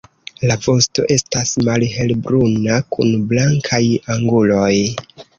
La 0.51 0.53
vosto 0.67 1.03
estas 1.15 1.51
malhelbruna 1.67 2.77
kun 2.95 3.11
blankaj 3.33 3.81
anguloj. 4.15 4.71